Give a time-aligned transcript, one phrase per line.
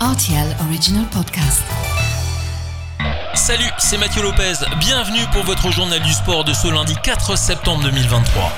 [0.00, 1.62] RTL Original Podcast.
[3.34, 4.52] Salut, c'est Mathieu Lopez.
[4.78, 8.52] Bienvenue pour votre journal du sport de ce lundi 4 septembre 2023.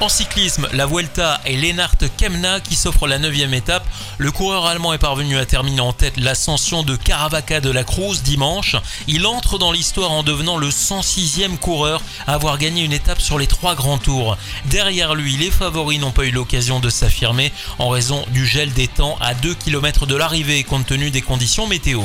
[0.00, 3.84] En cyclisme, la Vuelta et Lennart Kemna qui s'offre la 9 étape.
[4.18, 8.22] Le coureur allemand est parvenu à terminer en tête l'ascension de Caravaca de la Cruz
[8.22, 8.76] dimanche.
[9.08, 13.40] Il entre dans l'histoire en devenant le 106e coureur à avoir gagné une étape sur
[13.40, 14.36] les trois grands tours.
[14.66, 18.86] Derrière lui, les favoris n'ont pas eu l'occasion de s'affirmer en raison du gel des
[18.86, 22.02] temps à 2 km de l'arrivée compte tenu des conditions météo.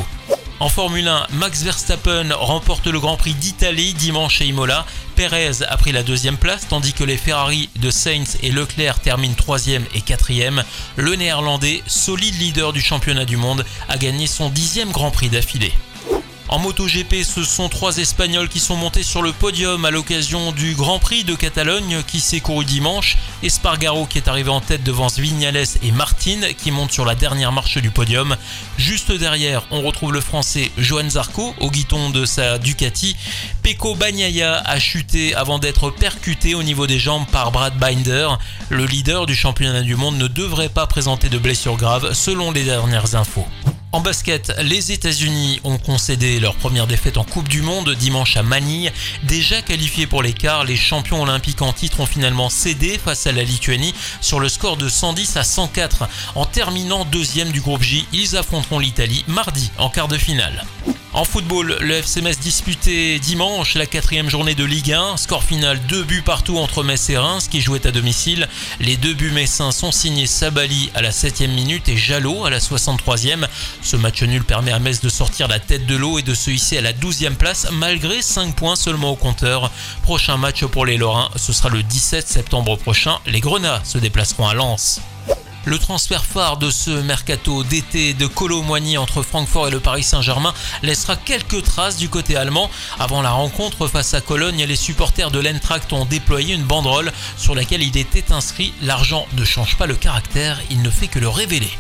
[0.64, 4.86] En Formule 1, Max Verstappen remporte le Grand Prix d'Italie dimanche à Imola.
[5.18, 9.36] Perez a pris la deuxième place, tandis que les Ferrari de Sainz et Leclerc terminent
[9.36, 10.64] troisième et quatrième.
[10.96, 15.74] Le Néerlandais, solide leader du championnat du monde, a gagné son dixième Grand Prix d'affilée.
[16.54, 20.76] En MotoGP, ce sont trois Espagnols qui sont montés sur le podium à l'occasion du
[20.76, 23.18] Grand Prix de Catalogne qui s'est couru dimanche.
[23.42, 27.52] Espargaro qui est arrivé en tête devant Vignales et Martin qui monte sur la dernière
[27.52, 28.38] marche du podium.
[28.78, 33.16] Juste derrière, on retrouve le français Johan Zarco au guiton de sa Ducati.
[33.64, 38.28] Peko Bagnaia a chuté avant d'être percuté au niveau des jambes par Brad Binder.
[38.70, 42.64] Le leader du championnat du monde ne devrait pas présenter de blessures graves selon les
[42.64, 43.48] dernières infos.
[43.94, 48.42] En basket, les États-Unis ont concédé leur première défaite en Coupe du Monde dimanche à
[48.42, 48.92] Manille.
[49.22, 53.44] Déjà qualifiés pour l'écart, les champions olympiques en titre ont finalement cédé face à la
[53.44, 56.10] Lituanie sur le score de 110 à 104.
[56.34, 60.66] En terminant deuxième du groupe J, ils affronteront l'Italie mardi en quart de finale.
[61.16, 65.18] En football, le FCMS disputait dimanche la quatrième journée de Ligue 1.
[65.18, 68.48] Score final 2 buts partout entre Metz et Reims qui jouaient à domicile.
[68.80, 72.58] Les deux buts messins sont signés Sabali à la 7 minute et Jalot à la
[72.58, 73.48] 63e.
[73.84, 76.50] Ce match nul permet à Metz de sortir la tête de l'eau et de se
[76.50, 79.70] hisser à la 12e place malgré 5 points seulement au compteur.
[80.02, 83.20] Prochain match pour les Lorrains, ce sera le 17 septembre prochain.
[83.28, 85.00] Les Grenats se déplaceront à Lens.
[85.66, 90.54] Le transfert phare de ce mercato d'été de Colomboigny entre Francfort et le Paris Saint-Germain
[90.82, 92.70] laissera quelques traces du côté allemand.
[93.00, 97.56] Avant la rencontre face à Cologne, les supporters de l'Entracht ont déployé une banderole sur
[97.56, 101.30] laquelle il était inscrit L'argent ne change pas le caractère, il ne fait que le
[101.30, 101.72] révéler.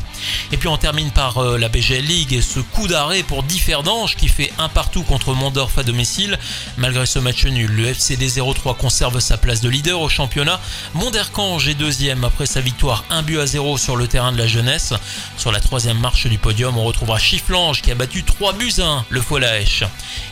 [0.52, 4.16] Et puis on termine par euh, la BGL League et ce coup d'arrêt pour Differdange
[4.16, 6.38] qui fait un partout contre Mondorf à domicile.
[6.78, 10.60] Malgré ce match nul, le FCD 03 conserve sa place de leader au championnat.
[10.94, 14.48] Monderkange est deuxième après sa victoire 1 but à 0 sur le terrain de la
[14.48, 14.94] jeunesse.
[15.38, 18.86] Sur la troisième marche du podium, on retrouvera Chifflange qui a battu 3 buts à
[18.86, 19.84] 1 le Folaèche.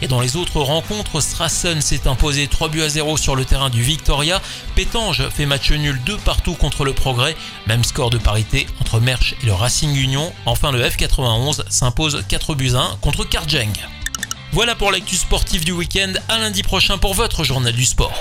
[0.01, 3.69] Et dans les autres rencontres, Strassen s'est imposé 3 buts à 0 sur le terrain
[3.69, 4.41] du Victoria.
[4.75, 7.35] Pétange fait match nul 2 partout contre le Progrès.
[7.67, 10.31] Même score de parité entre Merch et le Racing Union.
[10.45, 13.73] Enfin, le F91 s'impose 4 buts 1 contre Karjeng.
[14.53, 16.13] Voilà pour l'actu sportif du week-end.
[16.29, 18.13] À lundi prochain pour votre journal du sport.